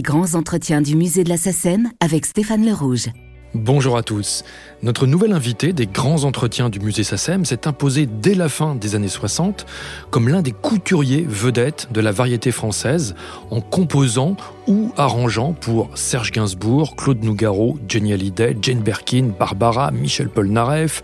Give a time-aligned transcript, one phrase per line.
[0.00, 3.08] Les grands entretiens du musée de la SACEM avec Stéphane Le Rouge.
[3.52, 4.44] Bonjour à tous.
[4.82, 8.94] Notre nouvel invité des grands entretiens du musée SACEM s'est imposé dès la fin des
[8.94, 9.66] années 60
[10.08, 13.14] comme l'un des couturiers vedettes de la variété française
[13.50, 20.30] en composant ou arrangeant pour Serge Gainsbourg, Claude Nougaro, Jenny Hallyday, Jane Birkin, Barbara, Michel
[20.30, 21.02] Polnareff,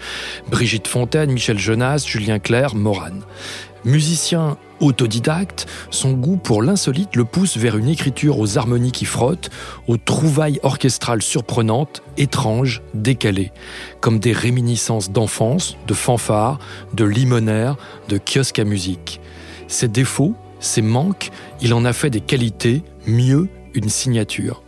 [0.51, 3.21] Brigitte Fontaine, Michel Jonas, Julien Clerc, Morane.
[3.85, 9.51] Musicien autodidacte, son goût pour l'insolite le pousse vers une écriture aux harmonies qui frottent,
[9.87, 13.53] aux trouvailles orchestrales surprenantes, étranges, décalées,
[14.01, 16.59] comme des réminiscences d'enfance, de fanfares,
[16.95, 17.77] de limonaires,
[18.09, 19.21] de kiosques à musique.
[19.69, 21.31] Ses défauts, ses manques,
[21.61, 24.63] il en a fait des qualités, mieux une signature.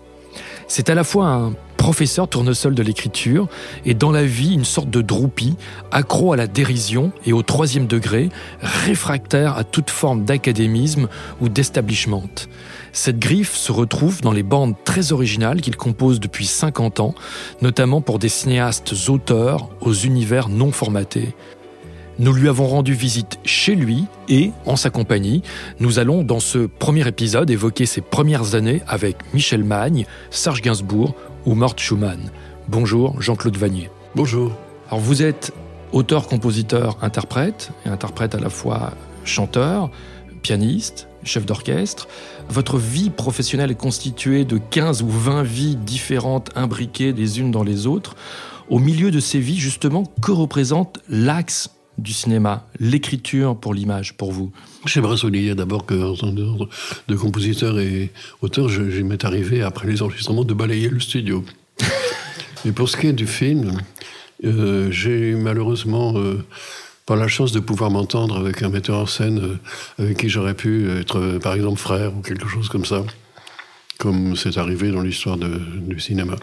[0.67, 3.49] C'est à la fois un professeur tournesol de l'écriture
[3.87, 5.57] et dans la vie une sorte de droupie,
[5.91, 8.29] accro à la dérision et au troisième degré,
[8.61, 11.09] réfractaire à toute forme d'académisme
[11.41, 12.29] ou d'establishment.
[12.93, 17.15] Cette griffe se retrouve dans les bandes très originales qu'il compose depuis 50 ans,
[17.63, 21.35] notamment pour des cinéastes auteurs aux univers non formatés.
[22.21, 25.45] Nous lui avons rendu visite chez lui et, en sa compagnie,
[25.79, 31.15] nous allons dans ce premier épisode évoquer ses premières années avec Michel Magne, Serge Gainsbourg
[31.49, 32.31] ou Mort Schumann.
[32.69, 33.91] Bonjour Jean-Claude Vanier.
[34.15, 34.53] Bonjour.
[34.89, 35.55] Alors vous êtes
[35.93, 38.93] auteur, compositeur, interprète, et interprète à la fois
[39.25, 39.91] chanteur,
[40.43, 42.07] pianiste, chef d'orchestre.
[42.51, 47.65] Votre vie professionnelle est constituée de 15 ou 20 vies différentes imbriquées les unes dans
[47.65, 48.15] les autres.
[48.69, 54.33] Au milieu de ces vies, justement, que représente l'axe du cinéma, l'écriture pour l'image, pour
[54.33, 54.53] vous?
[54.87, 56.69] J'aimerais souligner d'abord que, en
[57.09, 58.11] de compositeur et
[58.43, 61.45] auteur, je, m'est arrivé, après les enregistrements, de balayer le studio.
[62.65, 63.81] et pour ce qui est du film,
[64.45, 66.45] euh, j'ai malheureusement euh,
[67.07, 70.55] pas la chance de pouvoir m'entendre avec un metteur en scène euh, avec qui j'aurais
[70.55, 73.03] pu être, par exemple, frère ou quelque chose comme ça,
[73.99, 76.37] comme c'est arrivé dans l'histoire du cinéma.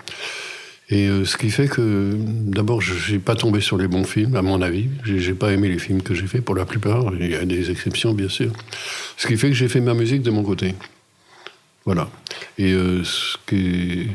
[0.89, 4.35] Et euh, ce qui fait que, d'abord, je n'ai pas tombé sur les bons films,
[4.35, 4.87] à mon avis.
[5.03, 7.11] J'ai pas aimé les films que j'ai faits, pour la plupart.
[7.19, 8.51] Il y a des exceptions, bien sûr.
[9.17, 10.75] Ce qui fait que j'ai fait ma musique de mon côté.
[11.85, 12.09] Voilà.
[12.59, 14.09] Et euh, ce qui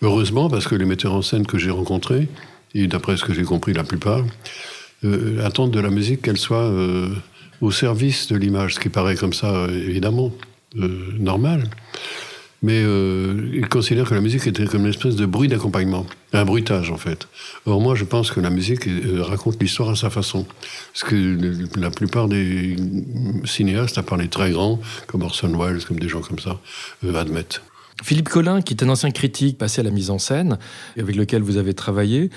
[0.00, 2.28] heureusement, parce que les metteurs en scène que j'ai rencontrés,
[2.74, 4.24] et d'après ce que j'ai compris, la plupart,
[5.04, 6.72] euh, attendent de la musique qu'elle soit
[7.60, 10.32] au service de l'image, ce qui paraît comme ça, évidemment,
[10.74, 11.68] normal
[12.62, 16.44] mais euh, il considère que la musique était comme une espèce de bruit d'accompagnement, un
[16.44, 17.26] bruitage en fait.
[17.66, 20.46] Or moi je pense que la musique euh, raconte l'histoire à sa façon.
[20.94, 22.76] Ce que la plupart des
[23.44, 26.60] cinéastes, à part les très grands, comme Orson Welles, comme des gens comme ça,
[27.04, 27.62] euh, admettent.
[28.02, 30.58] Philippe Collin, qui est un ancien critique passé à la mise en scène,
[30.98, 32.30] avec lequel vous avez travaillé,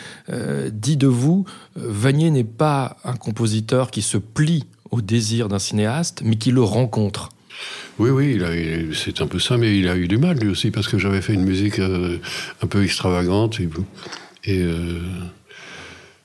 [0.72, 6.22] dit de vous, Vanier n'est pas un compositeur qui se plie au désir d'un cinéaste,
[6.24, 7.30] mais qui le rencontre.
[7.98, 8.42] Oui, oui,
[8.94, 11.22] c'est un peu ça, mais il a eu du mal lui aussi, parce que j'avais
[11.22, 12.18] fait une musique euh,
[12.62, 13.60] un peu extravagante.
[14.44, 15.00] Et, euh,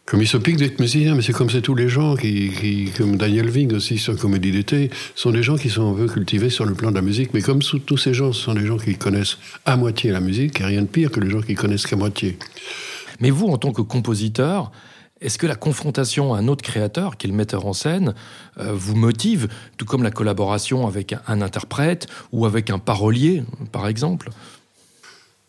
[0.05, 3.17] comme il se pique d'être musicien, mais c'est comme c'est tous les gens qui, comme
[3.17, 6.65] Daniel Ving aussi sur Comédie d'été, sont des gens qui sont un peu cultivés sur
[6.65, 8.97] le plan de la musique, mais comme tous ces gens, ce sont des gens qui
[8.97, 11.95] connaissent à moitié la musique, a rien de pire que les gens qui connaissent qu'à
[11.95, 12.37] moitié.
[13.21, 14.73] Mais vous, en tant que compositeur,
[15.21, 18.15] est-ce que la confrontation à un autre créateur, qui est le metteur en scène,
[18.59, 23.87] euh, vous motive, tout comme la collaboration avec un, interprète ou avec un parolier, par
[23.87, 24.31] exemple?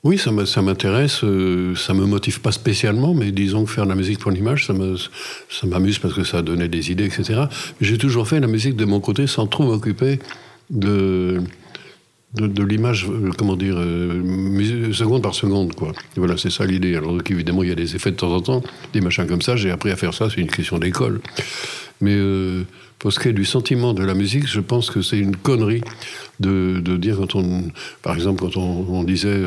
[0.03, 1.23] Oui, ça m'intéresse.
[1.23, 4.65] Euh, ça me motive pas spécialement, mais disons que faire de la musique pour l'image,
[4.65, 4.73] ça
[5.67, 7.43] m'amuse parce que ça donnait des idées, etc.
[7.79, 10.19] J'ai toujours fait la musique de mon côté sans trop m'occuper
[10.71, 11.41] de,
[12.33, 15.91] de, l'image, euh, comment dire, euh, seconde par seconde, quoi.
[16.15, 16.95] voilà, c'est ça l'idée.
[16.95, 19.55] Alors, évidemment, il y a des effets de temps en temps, des machins comme ça.
[19.55, 21.21] J'ai appris à faire ça, c'est une question d'école.
[21.99, 22.63] Mais euh,
[22.99, 25.81] pour ce qui est du sentiment de la musique, je pense que c'est une connerie
[26.39, 27.63] de, de, dire quand on,
[28.01, 29.37] par exemple, quand on disait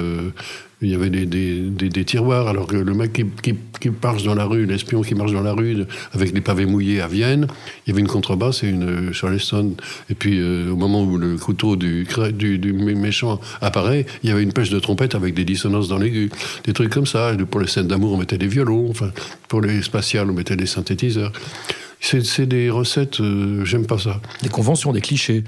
[0.84, 4.22] il y avait des, des, des, tiroirs, alors que le mec qui, qui, qui marche
[4.22, 7.46] dans la rue, l'espion qui marche dans la rue avec des pavés mouillés à Vienne,
[7.86, 9.74] il y avait une contrebasse et une Charleston.
[10.10, 14.32] Et puis euh, au moment où le couteau du, du, du, méchant apparaît, il y
[14.32, 16.30] avait une pêche de trompette avec des dissonances dans l'aigu.
[16.64, 17.32] Des trucs comme ça.
[17.50, 18.88] Pour les scènes d'amour, on mettait des violons.
[18.90, 19.10] Enfin,
[19.48, 21.32] pour les spatiales, on mettait des synthétiseurs.
[22.06, 24.20] C'est des recettes, euh, j'aime pas ça.
[24.42, 25.42] Des conventions, des clichés.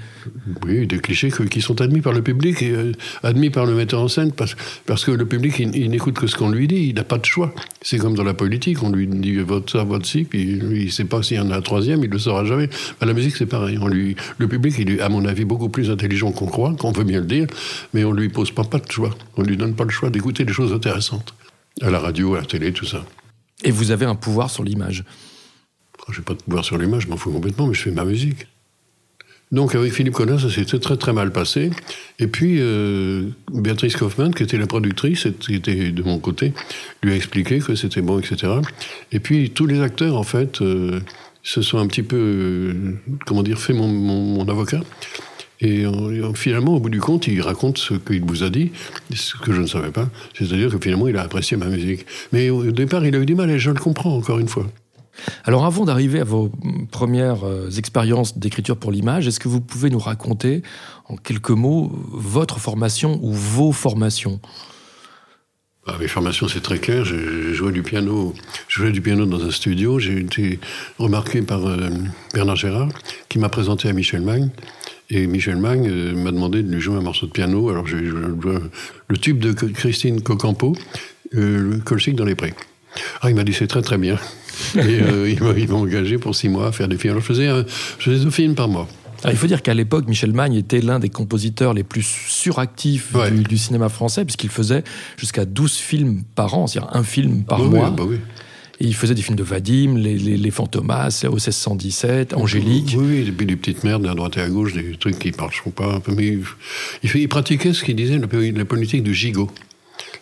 [0.65, 4.01] Oui, des clichés qui sont admis par le public et euh, admis par le metteur
[4.01, 4.55] en scène parce,
[4.87, 7.25] parce que le public, il, n'écoute que ce qu'on lui dit, il n'a pas de
[7.25, 7.53] choix.
[7.83, 10.85] C'est comme dans la politique, on lui dit vote ça, vote ci, puis lui, il
[10.87, 12.69] ne sait pas s'il y en a un troisième, il ne le saura jamais.
[13.01, 13.77] À la musique, c'est pareil.
[13.79, 16.91] On lui, le public, il est, à mon avis, beaucoup plus intelligent qu'on croit, qu'on
[16.91, 17.45] veut bien le dire,
[17.93, 19.15] mais on ne lui pose pas, pas de choix.
[19.37, 21.35] On ne lui donne pas le choix d'écouter des choses intéressantes.
[21.83, 23.05] À la radio, à la télé, tout ça.
[23.63, 25.03] Et vous avez un pouvoir sur l'image
[26.09, 28.05] je n'ai pas de pouvoir sur l'image, je m'en fous complètement, mais je fais ma
[28.05, 28.47] musique.
[29.51, 31.69] Donc avec Philippe Collin, ça s'était très très mal passé.
[32.19, 36.53] Et puis euh, Béatrice Kaufmann, qui était la productrice, qui était de mon côté,
[37.01, 38.53] lui a expliqué que c'était bon, etc.
[39.11, 40.99] Et puis tous les acteurs, en fait, euh,
[41.43, 42.73] se sont un petit peu, euh,
[43.25, 44.81] comment dire, fait mon, mon, avocat.
[45.59, 45.85] Et
[46.35, 48.71] finalement, au bout du compte, il raconte ce qu'il vous a dit,
[49.11, 50.07] ce que je ne savais pas.
[50.37, 52.05] C'est-à-dire que finalement, il a apprécié ma musique.
[52.31, 54.67] Mais au départ, il a eu du mal, et je le comprends, encore une fois.
[55.43, 56.51] Alors avant d'arriver à vos
[56.91, 60.61] premières euh, expériences d'écriture pour l'image, est-ce que vous pouvez nous raconter
[61.07, 64.39] en quelques mots votre formation ou vos formations?
[65.89, 67.05] Ah, mes formations, c'est très clair.
[67.05, 68.33] J'ai joué du piano.
[68.67, 69.99] Je du piano dans un studio.
[69.99, 70.59] J'ai été
[70.99, 71.89] remarqué par euh,
[72.33, 72.89] Bernard Gérard,
[73.29, 74.49] qui m'a présenté à Michel Magne.
[75.09, 77.69] Et Michel Magne euh, m'a demandé de lui jouer un morceau de piano.
[77.69, 78.19] Alors j'ai joué
[79.07, 80.75] le tube de Christine Cocampo,
[81.31, 82.53] le Colchic dans les prés.
[83.21, 84.17] Ah, il m'a dit c'est très très bien.
[84.75, 87.11] Et euh, il m'a engagé pour six mois à faire des films.
[87.11, 87.47] Alors je faisais,
[87.99, 88.87] je faisais deux films par mois.
[89.25, 93.13] il faut dire qu'à l'époque, Michel Magne était l'un des compositeurs les plus suractifs
[93.49, 94.83] du, cinéma français, puisqu'il faisait
[95.17, 97.89] jusqu'à 12 films par an, c'est-à-dire un film par mois.
[97.89, 98.17] Bah oui.
[98.79, 102.95] Et il faisait des films de Vadim, Les, les, les Fantomas, au 1617, Angélique.
[102.95, 105.31] Oui, oui, et puis des petites merdes à droite et à gauche, des trucs qui
[105.31, 105.99] ne marcheront pas.
[106.15, 106.37] Mais
[107.03, 109.49] il, il pratiquait ce qu'il disait, la politique du gigot.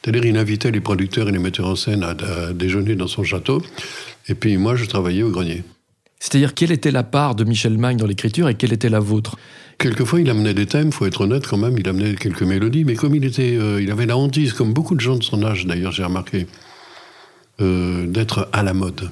[0.05, 2.13] C'est-à-dire, il invitait les producteurs et les metteurs en scène à,
[2.53, 3.61] déjeuner dans son château.
[4.27, 5.63] Et puis, moi, je travaillais au grenier.
[6.19, 9.37] C'est-à-dire, quelle était la part de Michel Magne dans l'écriture et quelle était la vôtre?
[9.77, 12.95] Quelquefois, il amenait des thèmes, faut être honnête quand même, il amenait quelques mélodies, mais
[12.95, 15.65] comme il était, euh, il avait la hantise, comme beaucoup de gens de son âge
[15.65, 16.47] d'ailleurs, j'ai remarqué,
[17.61, 19.11] euh, d'être à la mode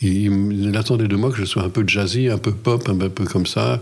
[0.00, 3.24] il, attendait de moi que je sois un peu jazzy, un peu pop, un peu
[3.24, 3.80] comme ça,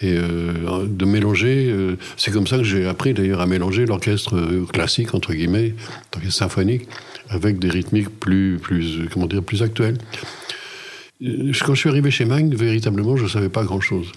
[0.00, 1.70] et euh, de mélanger.
[1.70, 5.74] Euh, c'est comme ça que j'ai appris d'ailleurs à mélanger l'orchestre euh, classique entre guillemets,
[6.14, 6.88] l'orchestre symphonique,
[7.28, 9.98] avec des rythmiques plus, plus, comment dire, plus actuelles.
[11.20, 14.10] Quand je suis arrivé chez Magne, véritablement, je ne savais pas grand-chose.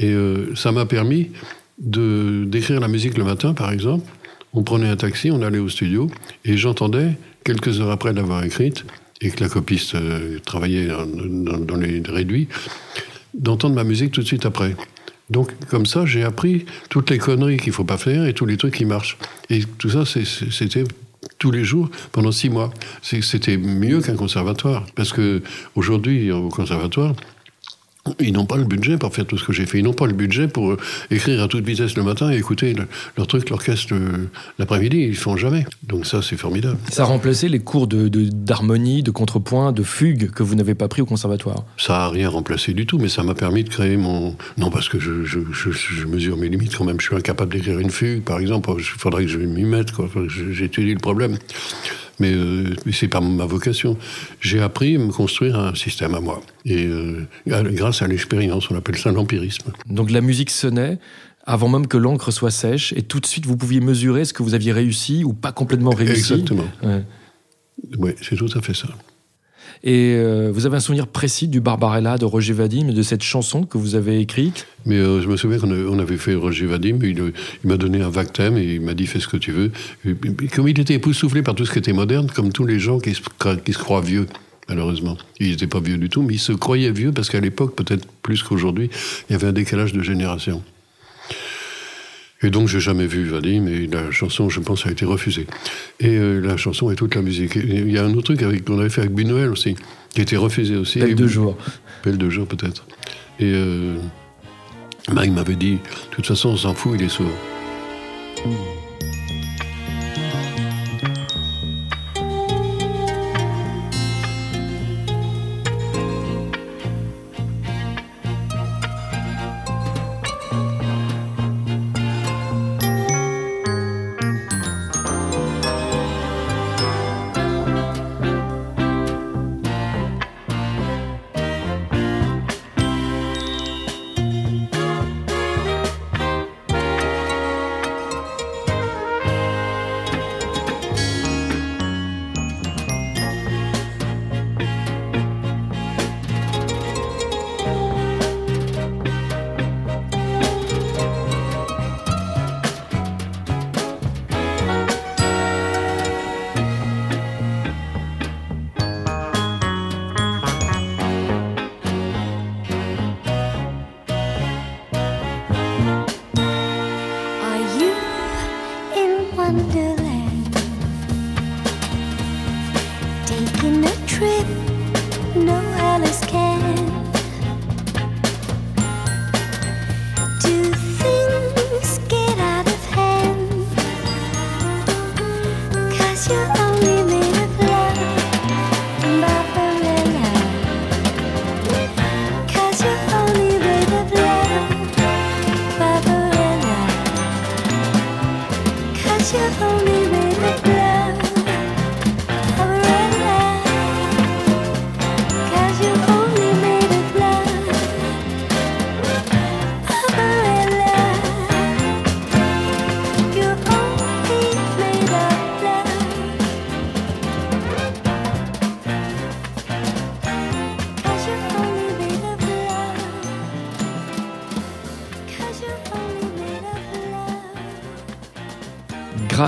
[0.00, 0.12] Et
[0.56, 1.30] ça m'a permis
[1.78, 4.04] de d'écrire la musique le matin, par exemple.
[4.52, 6.10] On prenait un taxi, on allait au studio,
[6.44, 7.12] et j'entendais,
[7.44, 8.84] quelques heures après l'avoir écrite,
[9.22, 12.48] et que la copiste euh, travaillait dans, les réduits,
[13.34, 14.76] d'entendre ma musique tout de suite après.
[15.30, 18.44] Donc, comme ça, j'ai appris toutes les conneries qu'il ne faut pas faire et tous
[18.44, 19.16] les trucs qui marchent.
[19.48, 20.84] Et tout ça, c'était
[21.38, 22.70] tous les jours pendant six mois.
[23.02, 24.84] C'était mieux qu'un conservatoire.
[24.94, 25.42] Parce que
[25.74, 27.14] aujourd'hui, au conservatoire,
[28.18, 29.78] ils n'ont pas le budget pour faire tout ce que j'ai fait.
[29.78, 30.78] Ils n'ont pas le budget pour euh,
[31.10, 32.74] écrire à toute vitesse le matin et écouter
[33.16, 34.28] leur truc, l'orchestre euh,
[34.58, 34.98] l'après-midi.
[34.98, 35.64] Ils ne font jamais.
[35.84, 36.78] Donc ça, c'est formidable.
[36.90, 40.88] Ça a remplacé les cours d'harmonie, de, de, contrepoint, de fugue que vous n'avez pas
[40.88, 43.96] pris au conservatoire Ça n'a rien remplacé du tout, mais ça m'a permis de créer
[43.96, 44.36] mon...
[44.58, 47.00] Non, parce que je, je, je, mesure mes limites quand même.
[47.00, 48.70] Je suis incapable d'écrire une fugue, par exemple.
[48.78, 49.92] Il faudrait que je m'y mette.
[50.50, 51.38] J'étudie le problème
[52.18, 53.96] mais, euh, c'est pas ma vocation.
[54.40, 56.42] J'ai appris à me construire un système à moi.
[56.64, 59.72] Et euh, grâce à l'expérience, on appelle ça l'empirisme.
[59.86, 60.98] Donc la musique sonnait
[61.44, 64.42] avant même que l'encre soit sèche, et tout de suite vous pouviez mesurer ce que
[64.44, 66.34] vous aviez réussi ou pas complètement réussi.
[66.34, 66.68] Exactement.
[67.98, 68.88] Oui, c'est tout à fait ça.
[69.84, 73.22] Et euh, vous avez un souvenir précis du Barbarella de Roger Vadim et de cette
[73.22, 74.66] chanson que vous avez écrite?
[74.86, 77.32] Mais euh, je me souviens qu'on avait fait Roger Vadim, il,
[77.64, 79.72] m'a donné un vague thème et il m'a dit fais ce que tu veux.
[80.54, 83.14] comme il était époustouflé par tout ce qui était moderne, comme tous les gens qui
[83.14, 83.20] se,
[83.64, 84.26] qui se croient vieux
[84.68, 85.18] malheureusement.
[85.40, 88.06] Il n'était pas vieux du tout, mais il se croyait vieux parce qu'à l'époque, peut-être
[88.22, 88.90] plus qu'aujourd'hui,
[89.28, 90.62] il y avait un décalage de génération.
[92.42, 95.46] Et donc, j'ai jamais vu Vadim, et la chanson, je pense, a été refusée.
[96.00, 97.54] Et euh, la chanson et toute la musique.
[97.56, 99.76] il y a un autre truc qu'on avait fait avec Buñuel aussi,
[100.10, 100.98] qui a été refusé aussi.
[100.98, 101.56] Belle de jour.
[102.04, 102.84] Belle de jour, peut-être.
[103.38, 103.96] Et euh,
[105.12, 105.78] Mike m'avait dit, de
[106.10, 107.30] toute façon, on s'en fout, il est sourd.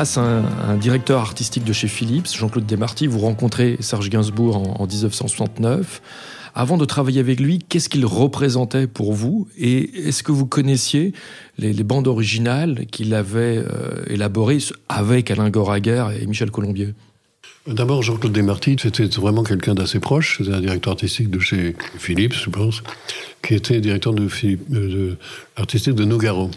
[0.05, 4.87] Grâce à un, directeur artistique de chez Philips, Jean-Claude Desmarty, vous rencontrez Serge Gainsbourg en,
[4.87, 6.03] 1969.
[6.55, 11.15] Avant de travailler avec lui, qu'est-ce qu'il représentait pour vous Et est-ce que vous connaissiez
[11.57, 14.59] les, bandes originales qu'il avait euh, élaborées
[14.91, 16.93] avec Alain Goraguer et Michel Colombier?
[17.67, 20.37] D'abord, Jean-Claude Desmarty, c'était vraiment quelqu'un d'assez proche.
[20.37, 22.83] C'était un directeur artistique de chez Philips, je pense,
[23.43, 25.17] qui était directeur euh,
[25.57, 26.51] artistique de Nougaro.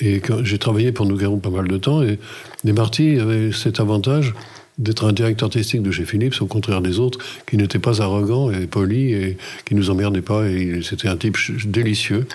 [0.00, 2.18] Et j'ai travaillé pour Nougaro pas mal de temps, et
[2.64, 4.34] Desmarty avait cet avantage
[4.78, 8.50] d'être un directeur artistique de chez Philips, au contraire des autres, qui n'était pas arrogant
[8.50, 12.26] et poli, et qui nous emmerdait pas, et c'était un type délicieux.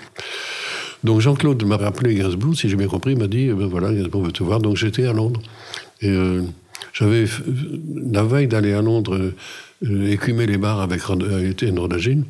[1.04, 4.32] Donc Jean-Claude m'a rappelé Gainsbourg, si j'ai bien compris, m'a dit, ben voilà, Gainsbourg veut
[4.32, 5.40] te voir, donc j'étais à Londres.
[6.00, 6.42] Et euh,
[6.92, 7.26] j'avais,
[8.10, 9.32] la veille d'aller à Londres,
[9.84, 11.02] euh, écumer les bars avec
[11.44, 12.24] Étienne Rodagine,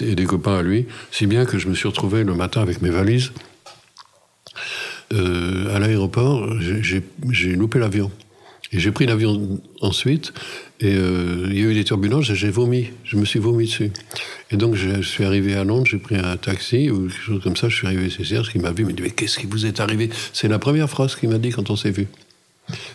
[0.00, 2.82] et des copains à lui, si bien que je me suis retrouvé le matin avec
[2.82, 3.32] mes valises,
[5.12, 8.10] euh, à l'aéroport, j'ai loupé l'avion.
[8.74, 10.32] Et j'ai pris l'avion ensuite,
[10.80, 12.88] et euh, il y a eu des turbulences, et j'ai vomi.
[13.04, 13.92] Je me suis vomi dessus.
[14.50, 17.56] Et donc, je suis arrivé à Londres, j'ai pris un taxi, ou quelque chose comme
[17.56, 19.46] ça, je suis arrivé chez Serge, qui m'a vu, il m'a dit, mais qu'est-ce qui
[19.46, 20.08] vous est arrivé?
[20.32, 22.08] C'est la première phrase qu'il m'a dit quand on s'est vu.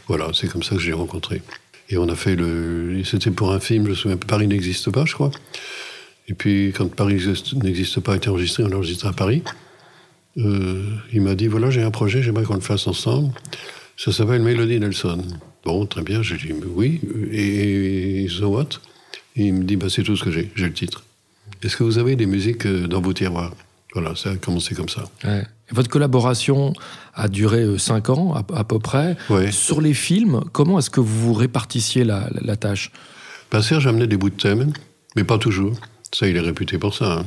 [0.07, 1.43] Voilà, c'est comme ça que j'ai rencontré.
[1.89, 3.01] Et on a fait le...
[3.05, 5.31] C'était pour un film, je me souviens, Paris n'existe pas, je crois.
[6.27, 7.21] Et puis, quand Paris
[7.63, 9.43] n'existe pas a été enregistré, on l'a enregistré à Paris.
[10.37, 13.33] Euh, il m'a dit voilà, j'ai un projet, j'aimerais qu'on le fasse ensemble.
[13.97, 15.23] Ça s'appelle Melody Nelson.
[15.65, 17.01] Bon, très bien, j'ai dit oui.
[17.31, 18.69] Et, so what?
[19.35, 21.03] Il me dit bah, c'est tout ce que j'ai, j'ai le titre.
[21.63, 23.53] Est-ce que vous avez des musiques euh, dans vos tiroirs?
[23.93, 25.05] Voilà, ça a commencé comme ça.
[25.71, 26.73] Votre collaboration
[27.15, 29.17] a duré 5 euh, ans à, peu près.
[29.49, 32.91] Sur les films, comment est-ce que vous répartissiez la, tâche?
[33.49, 34.71] Bah, Serge amenait des bouts de thème,
[35.15, 35.73] mais pas toujours.
[36.13, 37.19] Ça, il est réputé pour ça.
[37.19, 37.25] Hein.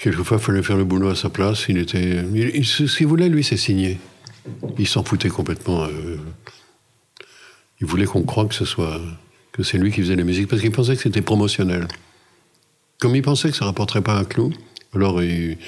[0.00, 1.66] Quelquefois, il fallait faire le boulot à sa place.
[1.68, 2.22] Il était,
[2.62, 3.98] ce qu'il voulait, lui, c'est signer.
[4.78, 5.84] Il s'en foutait complètement.
[5.84, 6.18] Euh,
[7.80, 9.00] il voulait qu'on croie que ce soit
[9.52, 11.88] que c'est lui qui faisait la musique parce qu'il pensait que c'était promotionnel.
[12.98, 14.52] Comme il pensait que ça rapporterait pas un clou,
[14.94, 15.58] alors il,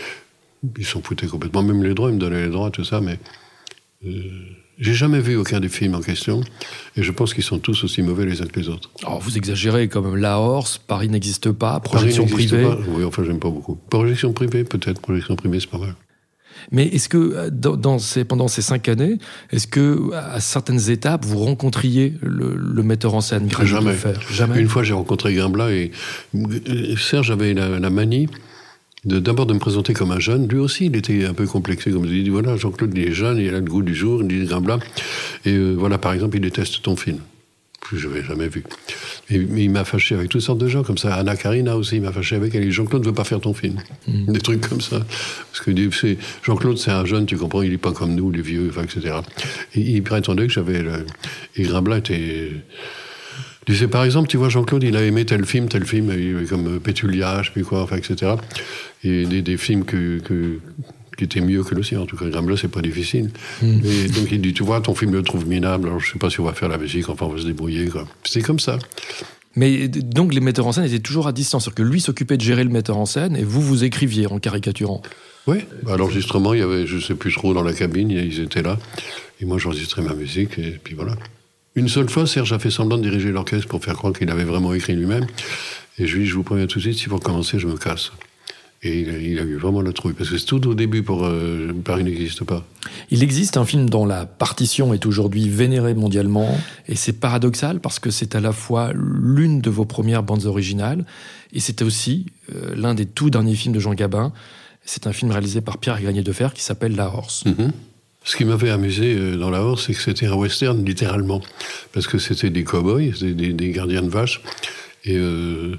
[0.83, 1.63] s'en foutait complètement.
[1.63, 3.19] Même les droits, il me donnait les droits, tout ça, mais
[4.07, 4.31] euh,
[4.79, 6.43] j'ai jamais vu aucun des films en question,
[6.97, 8.91] et je pense qu'ils sont tous aussi mauvais les uns que les autres.
[9.05, 12.63] Alors vous exagérez, comme La Horse, Paris n'existe pas, projection privée.
[12.63, 12.79] Pas.
[12.89, 13.77] Oui, enfin j'aime pas beaucoup.
[13.91, 15.95] Projection privée, peut-être, projection privée, c'est pas mal.
[16.73, 19.19] Mais est-ce que euh, dans, ces, pendant ces cinq années,
[19.51, 23.95] est-ce que à certaines étapes vous rencontriez le, metteur en scène Jamais.
[24.31, 24.61] Jamais.
[24.61, 25.93] Une fois j'ai rencontré Grimblat et
[26.35, 28.29] euh, Serge avait la manie
[29.05, 30.49] d'abord de, me présenter comme un jeune.
[30.49, 31.91] Lui aussi, il était un peu complexé.
[31.91, 34.29] Comme il dit, voilà, Jean-Claude, il est jeune, il a le goût du jour, il
[34.29, 34.81] dit Grimblat.
[35.45, 37.19] Et euh, voilà, par exemple, il déteste ton film.
[37.93, 38.65] Je n'avais jamais vu.
[39.31, 41.15] Et, mais il m'a fâché avec toutes sortes de gens comme ça.
[41.15, 42.71] Anna Karina aussi, il m'a fâché avec elle.
[42.71, 43.77] Jean-Claude ne veut pas faire ton film.
[44.07, 44.33] Mm.
[44.33, 45.01] Des trucs comme ça.
[45.53, 45.71] Parce que
[46.43, 49.17] Jean-Claude, c'est un jeune, tu comprends, il n'est pas comme nous, les vieux, etc.
[49.75, 50.85] Et il prétendait que j'avais.
[51.57, 52.51] Et Grimblat était
[53.73, 56.13] disais, par exemple, tu vois, Jean-Claude, il a aimé tel film, tel film,
[56.49, 58.33] comme Pétulia, je sais plus quoi, enfin, etc.
[59.05, 60.21] Et des, films que,
[61.17, 62.01] qui étaient mieux que le sien.
[62.01, 63.31] En tout cas, Grimblat, c'est pas difficile.
[63.61, 63.81] Hmm.
[63.85, 66.31] Et donc, il dit, tu vois, ton film, le trouve minable, alors je sais pas
[66.31, 67.89] si on va faire la musique, enfin, on va se débrouiller,
[68.25, 68.79] C'est comme ça.
[69.57, 71.65] Mais donc, les metteurs en scène étaient toujours à distance.
[71.65, 74.39] C'est-à-dire que lui s'occupait de gérer le metteur en scène et vous, vous écriviez en
[74.39, 75.03] caricaturant.
[75.49, 75.59] Oui,
[75.89, 78.79] à l'enregistrement, il y avait, je sais plus trop, dans la cabine, ils étaient là.
[79.41, 81.17] Et moi, j'enregistrais ma musique, et puis voilà.
[81.79, 84.43] Une seule fois, Serge a fait semblant de diriger l'orchestre pour faire croire qu'il avait
[84.43, 85.29] vraiment écrit lui-même.
[85.97, 87.69] Et je lui ai dit, je vous préviens tout de suite, si vous recommencez, je
[87.69, 88.11] me casse.
[88.83, 91.73] Et il a, eu vraiment la trouille, parce que c'est tout au début pour euh,
[91.85, 92.65] Paris n'existe pas.
[93.13, 96.53] Il existe un film dont la partition est aujourd'hui vénérée mondialement,
[96.89, 101.05] et c'est paradoxal parce que c'est à la fois l'une de vos premières bandes originales,
[101.53, 104.33] et c'est aussi euh, l'un des tout derniers films de Jean Gabin.
[104.85, 107.45] C'est un film réalisé par Pierre Gagné de Fer qui s'appelle La Horse.
[107.47, 107.71] Mm-hmm.
[108.29, 111.41] Ce qui m'avait amusé euh, dans La Horse, c'est que c'était un western, littéralement.
[111.95, 114.43] Parce que c'était des cow-boys, des, des, gardiens de vaches,
[115.07, 115.77] et, euh,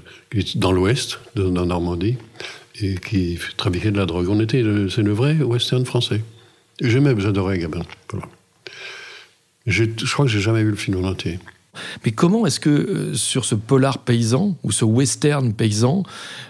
[0.56, 2.16] dans l'ouest, dans Normandie,
[2.80, 4.28] et qui trafiquaient de la drogue.
[4.28, 6.22] On était, c'est le vrai western français.
[6.80, 7.82] J'aimais, j'adorais Gabin.
[9.68, 11.38] Je crois que j'ai jamais vu le film en entier.
[12.04, 16.02] Mais comment est-ce que euh, sur ce polar paysan ou ce western paysan,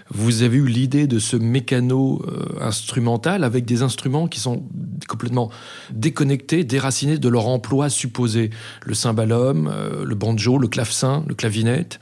[0.09, 4.63] vous avez eu l'idée de ce mécano euh, instrumental avec des instruments qui sont
[5.07, 5.51] complètement
[5.91, 8.49] déconnectés, déracinés de leur emploi supposé?
[8.85, 11.99] Le cymbalum, euh, le banjo, le clavecin, le clavinette?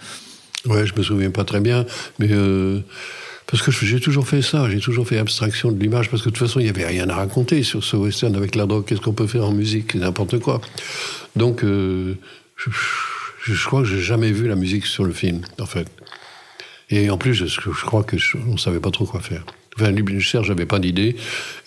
[0.66, 1.86] Ouais, je me souviens pas très bien,
[2.20, 2.30] mais
[3.48, 6.34] parce que j'ai toujours fait ça, j'ai toujours fait abstraction de l'image, parce que de
[6.34, 8.84] toute façon, il n'y avait rien à raconter sur ce western avec la drogue.
[8.86, 10.60] Qu'est-ce qu'on peut faire en musique N'importe quoi.
[11.38, 11.64] Donc,
[12.60, 15.88] je, je, crois que j'ai jamais vu la musique sur le film, en fait.
[16.90, 19.46] Et en plus, je, je crois que on savait pas trop quoi faire.
[19.80, 21.16] Enfin, je j'avais pas d'idée.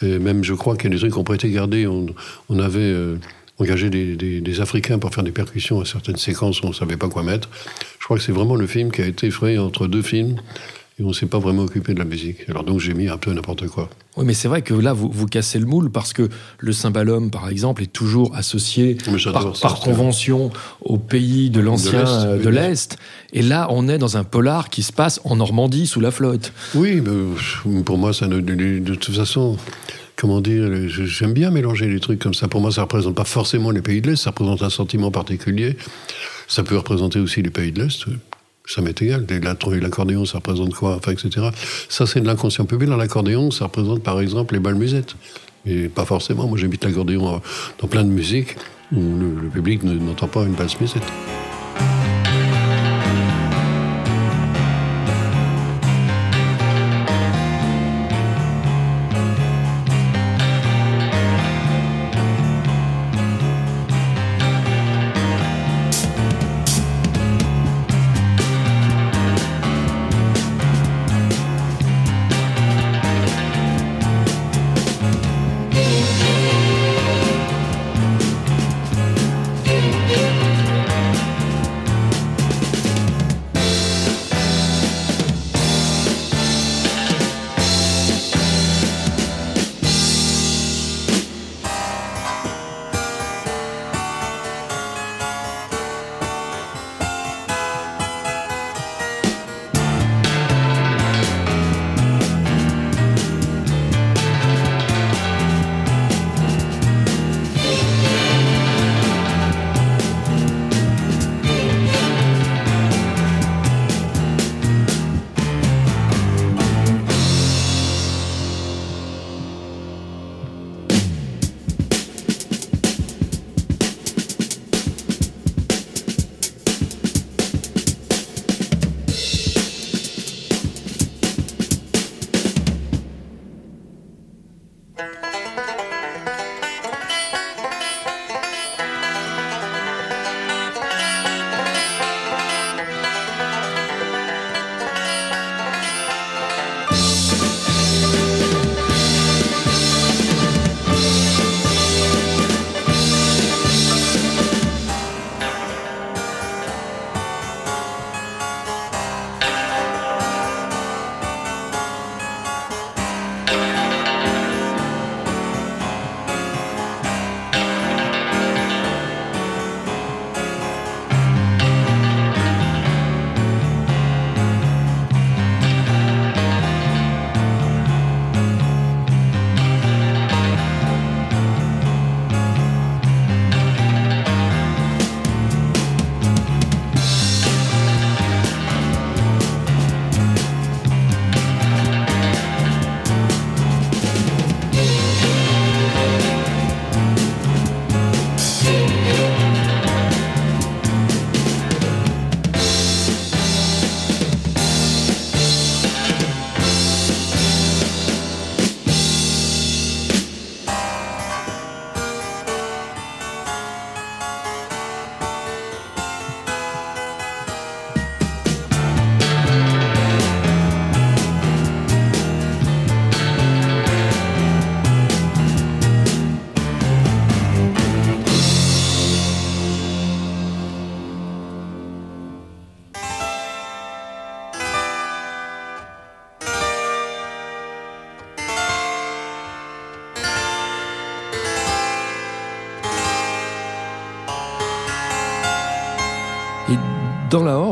[0.02, 1.86] Même, je crois qu'il y a des trucs qu'on pourrait garder.
[1.86, 2.06] On,
[2.48, 3.16] on avait euh,
[3.58, 7.08] engagé des, des, Africains pour faire des percussions à certaines séquences où on savait pas
[7.08, 7.48] quoi mettre.
[7.98, 10.36] Je crois que c'est vraiment le film qui a été fait entre deux films
[10.98, 12.48] et on ne s'est pas vraiment occupé de la musique.
[12.48, 13.88] Alors donc j'ai mis un peu n'importe quoi.
[14.16, 17.30] Oui, mais c'est vrai que là, vous, vous cassez le moule parce que le cymbalum,
[17.30, 18.98] par exemple, est toujours associé
[19.32, 20.50] par, convention
[20.82, 22.98] au pays de l'ancien de l'Est.
[23.32, 26.52] Et là, on est dans un polar qui se passe en Normandie sous la flotte.
[26.74, 29.56] Oui, mais pour moi, ça de, de toute façon
[30.16, 32.46] comment dire, j'aime bien mélanger les trucs comme ça.
[32.46, 35.76] Pour moi, ça représente pas forcément les pays de l'Est, ça représente un sentiment particulier.
[36.48, 38.04] Ça peut représenter aussi les pays de l'Est
[38.64, 39.26] ça m'est égal.
[39.28, 41.48] L'accordéon, ça représente quoi etc.
[41.88, 42.88] Ça, c'est de l'inconscient public.
[42.88, 45.14] L'accordéon, ça représente par exemple les balles musettes.
[45.64, 46.46] Mais pas forcément.
[46.46, 47.40] Moi, j'habite l'accordéon
[47.80, 48.56] dans plein de musiques
[48.92, 51.02] où le, public n'entend pas une basse musette.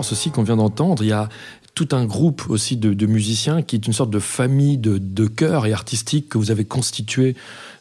[0.01, 1.29] Horse aussi qu'on vient d'entendre, il y a
[1.75, 5.73] tout un groupe aussi de, musiciens qui est une sorte de famille de, chœurs et
[5.73, 7.37] artistique que vous avez constitué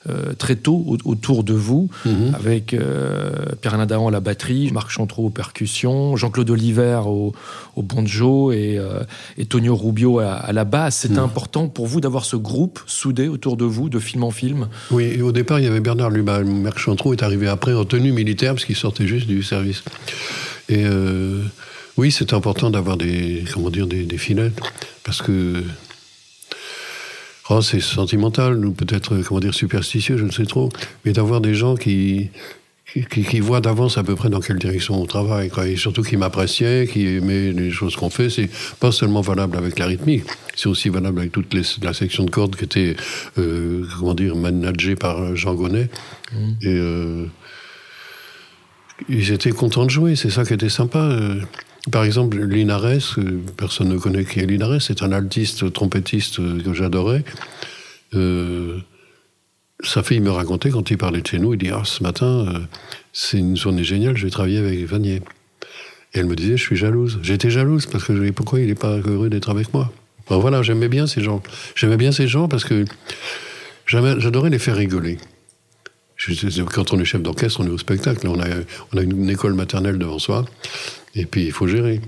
[0.08, 2.34] euh, très tôt autour de vous, mhm.
[2.34, 7.34] avec euh, Pierre Nadahan à la batterie, Marc Chantreau aux percussions, Jean-Claude Oliver au,
[7.76, 9.04] au banjo et, euh,
[9.38, 11.00] et, Tonio Rubio à, la basse.
[11.00, 11.26] C'était mhm.
[11.26, 14.70] important pour vous d'avoir ce groupe soudé autour de vous, de film en film?
[14.92, 16.40] Oui, et au départ, il y avait Bernard Luba.
[16.44, 19.84] Marc Chantreau est arrivé après en tenue militaire parce qu'il sortait juste du service.
[20.70, 20.86] Et
[22.00, 24.52] oui, c'est important d'avoir des, comment dire, des, des filets
[25.04, 25.64] parce que
[27.52, 30.70] Oh, c'est sentimental, ou peut-être, comment dire, superstitieux, je ne sais trop.
[31.04, 32.30] Mais d'avoir des gens qui,
[33.10, 35.68] qui, voient d'avance à peu près dans quelle direction on travaille, quoi.
[35.68, 38.30] et surtout qui m'appréciaient, qui aimaient les choses qu'on fait.
[38.30, 42.30] C'est pas seulement valable avec la rythmique, c'est aussi valable avec toute la section de
[42.30, 42.96] cordes qui était,
[43.40, 45.90] euh, comment dire, managée par Jean Gonnet.
[46.32, 46.38] Mmh.
[46.62, 47.26] Et euh,
[49.08, 51.10] ils étaient contents de jouer, c'est ça qui était sympa.
[51.90, 51.92] Euh.
[51.92, 53.18] Par exemple, Linares,
[53.58, 57.24] personne ne connaît qui est Linares, c'est un altiste, trompettiste que j'adorais.
[58.14, 58.80] Euh,
[59.82, 62.26] sa fille me racontait quand il parlait de chez nous, il dit Ah, ce matin,
[62.26, 62.60] euh,
[63.14, 65.22] c'est une journée géniale, je vais travailler avec Vanier.
[66.14, 67.20] Et elle me disait Je suis jalouse.
[67.22, 69.92] J'étais jalouse parce que je Pourquoi il n'est pas heureux d'être avec moi?
[70.28, 71.42] Voilà, j'aimais bien ces gens.
[71.76, 72.86] J'aimais bien ces gens parce que
[73.88, 75.18] j'adorais les faire rigoler.
[76.74, 78.28] Quand on est chef d'orchestre, on est au spectacle.
[78.28, 80.46] On a, une école maternelle devant soi.
[81.16, 82.02] Et puis, il faut gérer.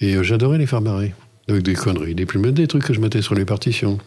[0.00, 1.14] Et euh, j'adorais les faire marrer.
[1.48, 3.98] Avec des conneries, des, plus, des trucs que je mettais sur les partitions.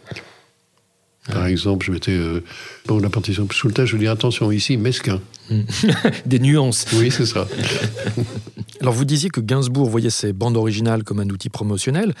[1.32, 2.40] Par exemple, je mettais euh,
[2.86, 5.20] bon, la partition sous le test, je dis attention, ici, mesquin.
[6.26, 6.86] des nuances.
[6.94, 7.48] Oui, c'est ça.
[8.80, 12.14] Alors, vous disiez que Gainsbourg voyait ses bandes originales comme un outil promotionnel,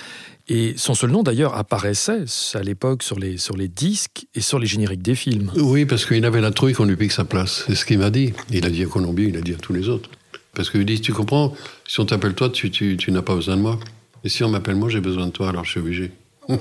[0.48, 4.58] et son seul nom d'ailleurs apparaissait à l'époque sur les, sur les disques et sur
[4.58, 5.50] les génériques des films.
[5.56, 7.64] Oui, parce qu'il avait la trouille qu'on lui pique sa place.
[7.66, 8.32] C'est ce qu'il m'a dit.
[8.50, 10.08] Il a dit à Colombier, il a dit à tous les autres.
[10.54, 11.54] Parce qu'ils disent, tu comprends,
[11.86, 13.78] si on t'appelle toi, tu, tu, tu n'as pas besoin de moi.
[14.22, 16.12] Et si on m'appelle moi, j'ai besoin de toi, alors je suis obligé.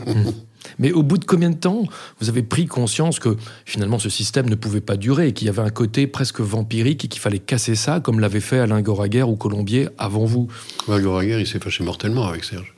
[0.79, 1.83] Mais au bout de combien de temps
[2.19, 5.49] vous avez pris conscience que finalement ce système ne pouvait pas durer et qu'il y
[5.49, 9.23] avait un côté presque vampirique et qu'il fallait casser ça comme l'avait fait Alain Goraguer
[9.23, 10.47] ou Colombier avant vous?
[10.87, 12.73] Alain Goraguer, il s'est fâché mortellement avec Serge.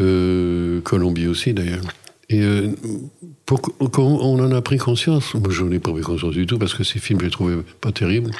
[0.00, 1.82] Euh, Colombier aussi d'ailleurs.
[2.30, 2.74] Et euh,
[3.46, 6.58] pour, on en a pris conscience, moi je n'en ai pas pris conscience du tout
[6.58, 8.30] parce que ces films je les trouvais pas terribles.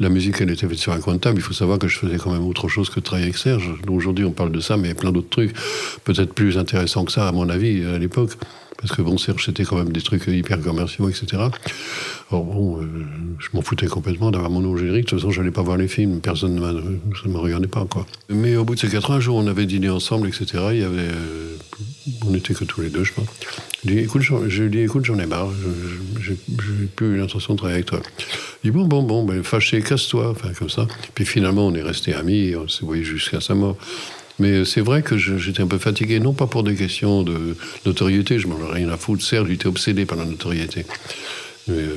[0.00, 1.96] La musique elle était faite sur un coin de table, il faut savoir que je
[1.96, 3.70] faisais quand même autre chose que travailler avec Serge.
[3.88, 5.54] Aujourd'hui on parle de ça mais plein d'autres trucs
[6.02, 8.32] peut-être plus intéressants que ça à mon avis à l'époque.
[8.80, 11.42] Parce que bon, Serge, c'était quand même des trucs hyper commerciaux, etc.
[12.30, 12.86] Alors bon, euh,
[13.38, 15.04] je m'en foutais complètement d'avoir mon nom générique.
[15.04, 16.20] De toute façon, je n'allais pas voir les films.
[16.20, 18.06] Personne ne me regardait pas, quoi.
[18.30, 20.46] Mais au bout de ces quatre ans, un jour, on avait dîné ensemble, etc.
[20.54, 21.56] Euh,
[22.26, 23.26] on n'était que tous les deux, je pense.
[23.84, 25.50] Je lui ai écoute, j'en ai marre.
[26.18, 28.00] Je n'ai plus l'intention de travailler avec toi.
[28.64, 30.30] Il dit, bon, bon, bon, ben, fâché, casse-toi.
[30.30, 30.86] Enfin, comme ça.
[31.14, 33.76] Puis finalement, on est restés amis on s'est voyé jusqu'à sa mort.
[34.40, 38.38] Mais c'est vrai que j'étais un peu fatigué, non pas pour des questions de notoriété,
[38.38, 39.22] je m'en ai rien à foutre.
[39.32, 40.86] Il était obsédé par la notoriété.
[41.68, 41.96] Euh,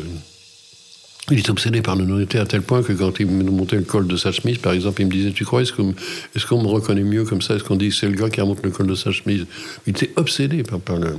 [1.32, 3.84] il était obsédé par la notoriété à tel point que quand il me montait le
[3.84, 7.04] col de sa chemise, par exemple, il me disait Tu crois, est-ce qu'on me reconnaît
[7.04, 7.56] mieux comme ça?
[7.56, 9.46] Est-ce qu'on dit c'est le gars qui remonte le col de sa chemise
[9.88, 11.16] Il était obsédé par, le.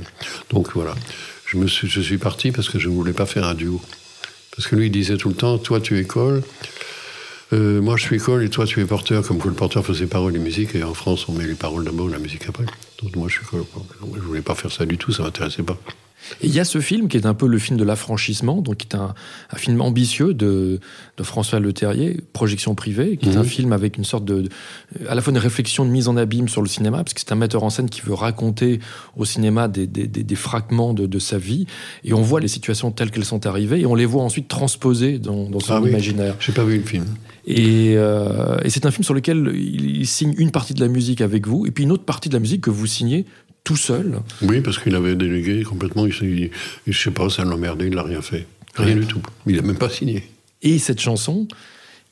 [0.51, 0.93] Donc voilà.
[1.47, 3.81] Je, me suis, parti parce que je ne voulais pas faire un duo.
[4.55, 6.03] Parce que lui, il disait tout le temps Toi, tu es
[7.53, 10.07] euh, moi, je suis école et toi, tu es porteur, comme que le porteur faisait
[10.07, 12.65] paroles et musique, et en France, on met les paroles d'abord, la musique après.
[13.01, 13.65] Donc moi, je suis école.
[14.15, 15.77] Je voulais pas faire ça du tout, ça m'intéressait pas.
[16.41, 18.77] Et il y a ce film qui est un peu le film de l'affranchissement, donc
[18.77, 19.13] qui est un,
[19.55, 20.79] film ambitieux de,
[21.17, 23.45] de François Leterrier, Projection privée, qui est un mhm.
[23.45, 24.49] film avec une sorte de,
[25.07, 27.31] à la fois une réflexion de mise en abîme sur le cinéma, parce que c'est
[27.31, 28.79] un metteur en scène qui veut raconter
[29.15, 31.65] au cinéma des, des, des, fragments de, de, sa vie,
[32.03, 35.19] et on voit les situations telles qu'elles sont arrivées, et on les voit ensuite transposées
[35.19, 36.35] dans, dans son ah imaginaire.
[36.39, 37.05] J'ai pas vu le film.
[37.47, 41.21] Et, euh, et c'est un film sur lequel il signe une partie de la musique
[41.21, 43.25] avec vous, et puis une autre partie de la musique que vous signez
[43.65, 44.21] tout seul.
[44.43, 46.05] Oui, parce qu'il avait délégué complètement.
[46.05, 46.51] Il,
[46.87, 48.47] je sais pas, ça l'emmerdait, il n'a rien fait.
[48.75, 49.21] Rien du tout.
[49.47, 50.23] Il n'a même pas signé.
[50.61, 51.47] Et cette chanson,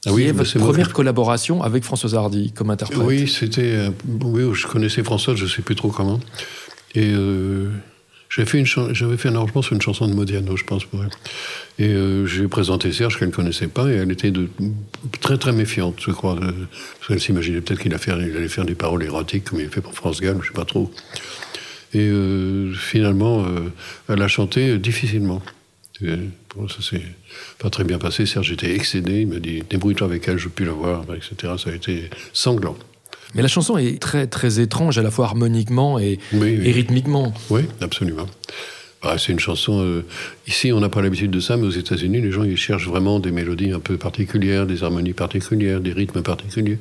[0.06, 3.00] ah oui, est votre première collaboration avec Françoise Hardy comme interprète.
[3.00, 3.62] Oui, c'était.
[3.62, 3.90] Euh,
[4.22, 6.20] oui, je connaissais Françoise, je ne sais plus trop comment.
[6.96, 7.70] Et euh,
[8.30, 8.48] j'avais
[9.18, 11.12] fait, un arrangement sur une chanson de Modiano, je pense, pour elle.
[11.78, 14.50] Et euh, j'ai présenté Serge, qu'elle ne connaissait pas, et elle était de,
[15.22, 16.36] très très méfiante, je crois.
[16.36, 20.20] parce qu'elle s'imaginait peut-être qu'il allait faire des paroles érotiques, comme il fait pour France
[20.20, 20.92] Gall, je ne sais pas trop.
[21.94, 23.72] Et euh, finalement, euh,
[24.10, 25.42] elle a chanté difficilement.
[26.56, 27.04] Bon, ça s'est
[27.60, 28.26] pas très bien passé.
[28.26, 29.22] Serge était excédé.
[29.22, 31.54] Il m'a dit débrouille-toi avec elle, je peux plus la voir, etc.
[31.58, 32.76] Ça a été sanglant.
[33.36, 37.34] Mais la chanson est très très étrange, à la fois harmoniquement et, rythmiquement.
[37.50, 38.28] Oui, absolument.
[39.02, 39.82] Bah, c'est une chanson.
[39.82, 40.04] Euh,
[40.48, 43.20] ici, on n'a pas l'habitude de ça, mais aux États-Unis, les gens ils cherchent vraiment
[43.20, 46.80] des mélodies un peu particulières, des harmonies particulières, des rythmes particuliers.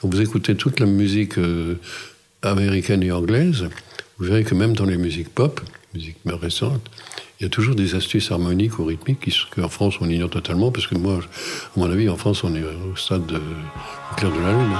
[0.00, 1.34] Quand vous écoutez toute la musique
[2.42, 3.68] américaine et anglaise,
[4.20, 5.62] vous verrez que même dans les musiques pop,
[5.94, 6.82] musique récente,
[7.40, 10.86] il y a toujours des astuces harmoniques ou rythmiques qu'en France on ignore totalement, parce
[10.86, 14.40] que moi, à mon avis, en France, on est au stade de, au clair de
[14.40, 14.76] la lune.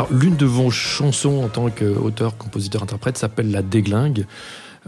[0.00, 4.24] Alors, l'une de vos chansons en tant qu'auteur, compositeur, interprète s'appelle La Déglingue.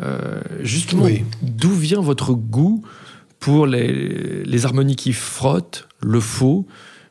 [0.02, 1.06] Euh, justement,
[1.42, 2.82] d'où vient votre goût
[3.38, 6.66] pour les, harmonies qui frottent, le faux,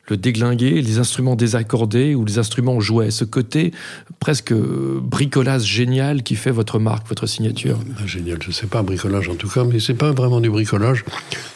[0.08, 3.70] le déglingué, les instruments désaccordés ou les instruments joués Ce côté
[4.18, 8.82] presque bricolage génial qui fait votre marque, votre signature ah, Génial, je ne sais pas,
[8.82, 11.04] bricolage en tout cas, mais c'est pas vraiment du bricolage.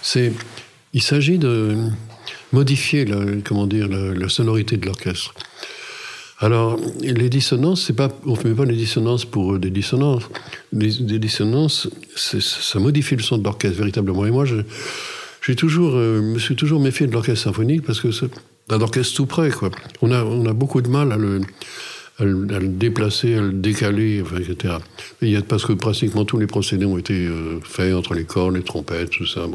[0.01, 0.33] C'est,
[0.93, 1.77] il s'agit de
[2.53, 3.05] modifier,
[3.45, 5.35] comment dire, la sonorité de l'orchestre.
[6.38, 7.90] Alors, les dissonances,
[8.27, 10.25] on ne fait pas des dissonances pour des dissonances.
[10.72, 14.27] des dissonances, ça modifie le son de l'orchestre véritablement.
[14.27, 18.31] Et moi, je, euh, me suis toujours méfié de l'orchestre symphonique parce que c'est
[18.68, 19.70] un orchestre tout près, quoi.
[20.03, 24.75] On a, beaucoup de mal à le, déplacer, à le décaler, etc.
[25.22, 28.57] y a, parce que pratiquement tous les procédés ont été euh, faits entre les cordes,
[28.57, 29.46] les trompettes, tout ça.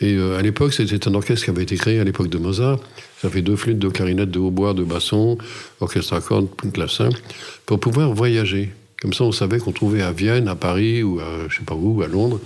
[0.00, 2.78] Et euh, à l'époque, c'était un orchestre qui avait été créé à l'époque de Mozart.
[3.20, 5.36] Ça fait deux flûtes, deux clarinettes, deux hautbois, deux bassons,
[5.80, 7.10] orchestre à cordes, clavecin,
[7.66, 8.70] pour pouvoir voyager.
[9.02, 11.74] Comme ça, on savait qu'on trouvait à Vienne, à Paris, ou à je sais pas
[11.74, 12.40] où, à Londres,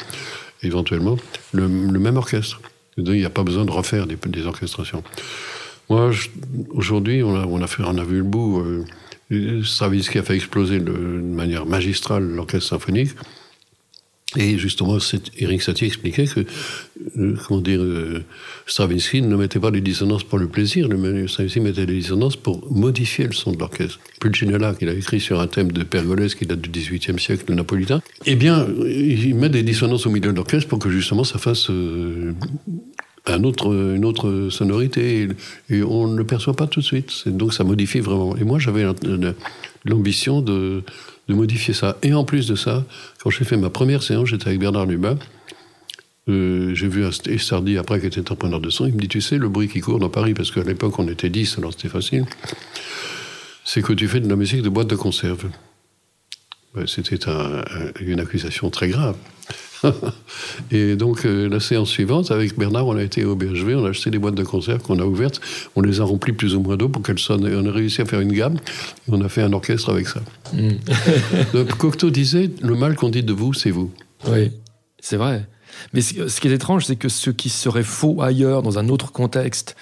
[0.62, 1.16] éventuellement,
[1.52, 2.60] le, même orchestre.
[2.96, 5.02] Il n'y a pas besoin de refaire des, orchestrations.
[5.90, 6.10] Moi,
[6.70, 8.60] aujourd'hui, on a, vu le bout.
[9.30, 13.10] Euh, Stravinsky a fait exploser de manière magistrale l'orchestre symphonique.
[14.36, 14.98] Et justement,
[15.38, 16.40] Eric Satie expliquait que,
[17.18, 18.24] euh, comment dire, euh,
[18.66, 20.88] Stravinsky ne mettait pas les dissonances pour le plaisir,
[21.28, 24.00] Stravinsky mettait les dissonances pour modifier le son de l'orchestre.
[24.20, 27.54] Pulcinella, qu'il a écrit sur un thème de Pergolèse qui date du XVIIIe siècle, le
[27.54, 31.38] napolitain, eh bien, il met des dissonances au milieu de l'orchestre pour que justement ça
[31.38, 32.32] fasse euh,
[33.26, 35.28] un autre, une autre sonorité,
[35.70, 37.26] et, on ne le perçoit pas tout de suite.
[37.28, 38.36] Donc ça modifie vraiment.
[38.36, 38.84] Et moi, j'avais
[39.84, 40.82] l'ambition de
[41.28, 41.96] modifier ça.
[42.02, 42.84] Et en plus de ça,
[43.22, 45.18] quand j'ai fait ma première séance, j'étais avec Bernard Lubin.
[46.28, 48.86] Euh, j'ai vu Estardi après qui était entrepreneur de son.
[48.86, 51.06] Il me dit Tu sais, le bruit qui court dans Paris, parce qu'à l'époque on
[51.08, 52.24] était 10, alors c'était facile,
[53.64, 55.44] c'est que tu fais de la musique de boîte de conserve.
[56.86, 57.20] C'était
[58.00, 59.16] une accusation très grave.
[60.70, 63.90] et donc, euh, la séance suivante, avec Bernard, on a été au BHV, on a
[63.90, 65.40] acheté des boîtes de conserve qu'on a ouvertes,
[65.76, 67.46] on les a remplies plus ou moins d'eau pour qu'elles sonnent.
[67.46, 70.08] Et on a réussi à faire une gamme, et on a fait un orchestre avec
[70.08, 70.20] ça.
[70.52, 70.70] Mm.
[71.52, 73.90] donc, Cocteau disait Le mal qu'on dit de vous, c'est vous.
[74.28, 74.50] Oui,
[75.00, 75.46] c'est vrai.
[75.92, 79.12] Mais ce qui est étrange, c'est que ce qui serait faux ailleurs, dans un autre
[79.12, 79.76] contexte,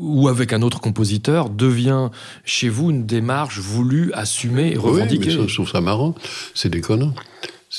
[0.00, 2.08] ou avec un autre compositeur, devient
[2.44, 5.36] chez vous une démarche voulue, assumée, revendiquée.
[5.36, 6.14] Oui, je trouve ça marrant.
[6.54, 7.14] C'est déconnant.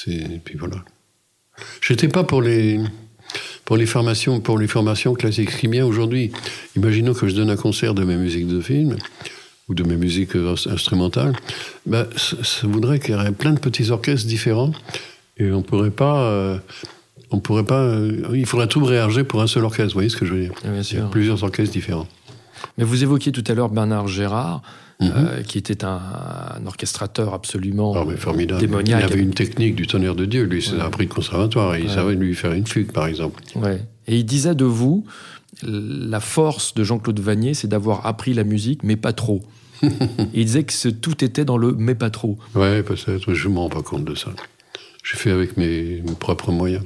[0.07, 0.77] Et puis voilà.
[1.81, 2.79] J'étais pas pour les
[3.65, 5.69] pour les formations pour les formations classiques.
[5.69, 6.31] Bien aujourd'hui,
[6.75, 8.97] imaginons que je donne un concert de mes musiques de film.
[9.69, 10.35] ou de mes musiques
[10.69, 11.33] instrumentales,
[11.85, 14.73] ben, ça, voudrait qu'il y aurait plein de petits orchestres différents
[15.37, 16.59] et on pourrait pas.
[17.29, 17.97] on pourrait pas.
[18.33, 19.93] il faudrait tout réarger pour un seul orchestre.
[19.93, 20.53] Vous voyez ce que je veux dire?
[20.65, 22.07] Il y a plusieurs orchestres différents.
[22.77, 24.61] Mais vous évoquiez tout à l'heure Bernard Gérard.
[25.01, 25.43] Euh, mhm.
[25.45, 28.61] qui était un, orchestrateur absolument oh, formidable.
[28.61, 29.01] démoniaque.
[29.07, 31.89] Il avait une technique du tonnerre de Dieu, lui, c'est un prix de conservatoire, il
[31.89, 33.41] savait lui faire une fugue, par exemple.
[33.55, 33.83] Ouais.
[34.05, 35.03] Et il disait de vous,
[35.63, 39.41] la force de Jean-Claude Vanier, c'est d'avoir appris la musique, mais pas trop.
[40.33, 42.37] il disait que tout était dans le mais pas trop.
[42.53, 44.29] Ouais, peut-être, je ne me rends pas compte de ça.
[45.03, 46.83] J'ai fait avec mes, mes propres moyens.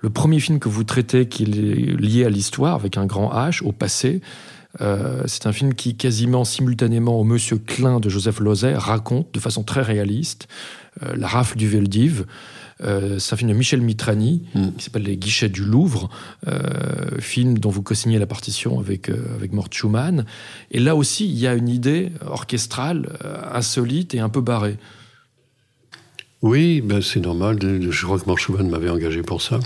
[0.00, 3.62] Le premier film que vous traitez qui est lié à l'histoire, avec un grand H,
[3.62, 4.22] au passé,
[4.80, 9.40] euh, c'est un film qui, quasiment simultanément au Monsieur Klein de Joseph Lozay, raconte de
[9.40, 10.48] façon très réaliste
[11.02, 12.24] euh, la rafle du Veldiv.
[12.82, 14.68] Euh, c'est un film de Michel Mitrani mm.
[14.78, 16.08] qui s'appelle Les Guichets du Louvre,
[17.18, 20.24] film dont vous co-signez la partition avec, avec Mort Schumann.
[20.70, 23.18] Et là aussi, il y a une idée orchestrale
[23.52, 24.78] insolite et un peu barrée.
[26.42, 27.58] Oui, ben c'est normal.
[27.60, 29.60] Je crois que Mort Schumann m'avait engagé pour ça.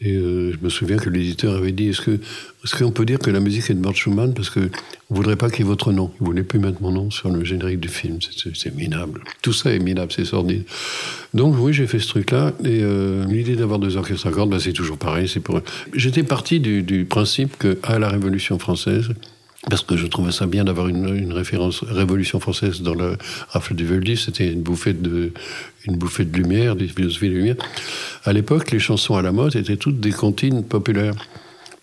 [0.00, 3.18] Et euh, je me souviens que l'éditeur avait dit est-ce que est-ce qu'on peut dire
[3.18, 4.32] que la musique est de Bert Schumann?
[4.32, 6.92] Parce que vous voudrait pas qu'il y ait votre nom Vous voulez plus mettre mon
[6.92, 8.18] nom sur le générique du film
[8.54, 9.22] C'est minable.
[9.42, 10.64] Tout ça est minable, c'est sordide.
[11.34, 12.52] Donc oui, j'ai fait ce truc-là.
[12.64, 15.28] Et euh, l'idée d'avoir deux orchestres à cordes, ben, c'est toujours pareil.
[15.28, 15.60] C'est pour.
[15.94, 19.08] J'étais parti du, du principe que à la Révolution française,
[19.68, 23.16] parce que je trouvais ça bien d'avoir une, référence Révolution française dans le
[23.48, 24.18] rafle du Veldiv.
[24.18, 25.32] C'était une bouffée de,
[25.84, 27.56] une bouffée de lumière, des philosophies de lumière.
[28.24, 31.14] À l'époque, les chansons à la mode étaient toutes des comptines populaires,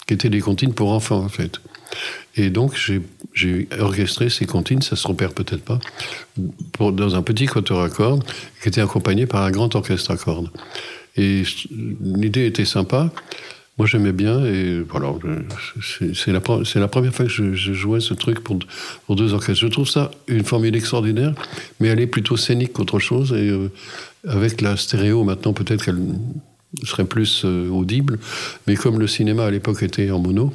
[0.08, 1.60] qui étaient des comptines pour enfants, en fait.
[2.38, 2.76] Et donc,
[3.34, 5.80] j'ai orchestré ces comptines, ça se repère peut-être pas,
[6.80, 8.24] dans un petit quatuor à cordes,
[8.62, 10.50] qui était accompagné par un grand orchestre à cordes.
[11.18, 11.44] Et
[12.02, 13.12] l'idée était sympa,
[13.78, 15.14] moi, j'aimais bien, et voilà,
[16.14, 16.40] c'est la,
[16.88, 18.58] première fois que je, jouais ce truc pour,
[19.16, 19.62] deux orchestres.
[19.62, 21.34] Je trouve ça une formule extraordinaire,
[21.80, 23.70] mais elle est plutôt scénique qu'autre chose, et euh,
[24.28, 26.00] avec la stéréo, maintenant, peut-être qu'elle
[26.86, 28.18] serait plus euh, audible,
[28.66, 30.54] mais comme le cinéma à l'époque était en mono,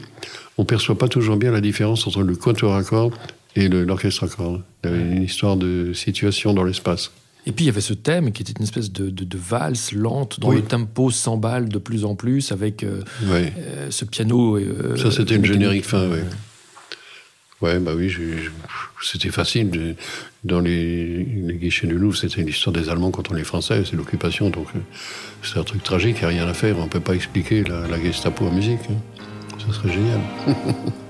[0.56, 2.82] on perçoit pas toujours bien la différence entre le quatuor à
[3.54, 4.62] et l'orchestre à.
[4.84, 7.10] Il y avait une histoire de situation dans l'espace.
[7.46, 10.40] Et puis il y avait ce thème qui était une espèce de, de, valse lente
[10.40, 14.58] dont le tempo s'emballe de plus en plus avec euh, euh, ce piano.
[14.58, 16.18] Euh, Ça c'était une générique fin, oui.
[17.62, 18.10] Ouais, bah oui,
[19.02, 19.96] c'était facile.
[20.44, 21.26] Dans les,
[21.60, 24.68] guichets du Louvre, c'était l'histoire des Allemands contre les Français, c'est l'occupation, donc
[25.42, 27.62] c'est un truc tragique, il n'y a rien à faire, on ne peut pas expliquer
[27.64, 28.80] la, Gestapo en musique.
[28.90, 29.58] Hein.
[29.58, 30.20] Ça serait génial.